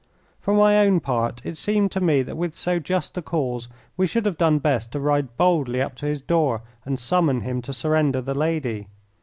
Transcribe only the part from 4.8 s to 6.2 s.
to ride boldly up to